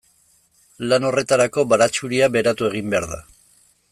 [0.93, 3.23] Lan horretarako baratxuria beratu egin behar da.